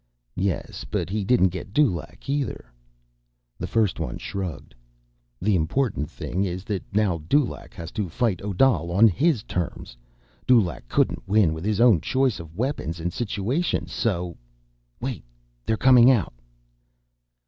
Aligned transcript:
"Yes, 0.41 0.83
but 0.83 1.11
he 1.11 1.23
didn't 1.23 1.49
get 1.49 1.73
Dulaq, 1.75 2.27
either." 2.27 2.65
The 3.59 3.67
first 3.67 3.99
one 3.99 4.17
shrugged. 4.17 4.73
"The 5.39 5.55
important 5.55 6.09
thing 6.09 6.43
is 6.43 6.63
that 6.63 6.83
now 6.91 7.19
Dulaq 7.29 7.75
has 7.75 7.91
to 7.91 8.09
fight 8.09 8.41
Odal 8.41 8.91
on 8.91 9.07
his 9.07 9.43
terms. 9.43 9.95
Dulaq 10.47 10.87
couldn't 10.89 11.27
win 11.27 11.53
with 11.53 11.65
his 11.65 11.79
own 11.79 12.01
choice 12.01 12.39
of 12.39 12.57
weapons 12.57 12.99
and 12.99 13.13
situation, 13.13 13.85
so—" 13.85 14.37
"Wait, 14.99 15.23
they're 15.67 15.77
coming 15.77 16.09
out." 16.09 16.33